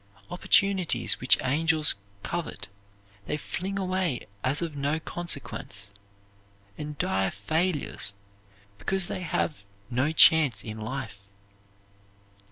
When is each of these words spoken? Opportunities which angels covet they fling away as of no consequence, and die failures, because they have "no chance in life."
Opportunities 0.31 1.19
which 1.21 1.37
angels 1.43 1.93
covet 2.23 2.67
they 3.27 3.37
fling 3.37 3.77
away 3.77 4.25
as 4.43 4.59
of 4.59 4.75
no 4.75 4.99
consequence, 4.99 5.91
and 6.75 6.97
die 6.97 7.29
failures, 7.29 8.15
because 8.79 9.05
they 9.07 9.21
have 9.21 9.63
"no 9.91 10.11
chance 10.11 10.63
in 10.63 10.79
life." 10.79 11.25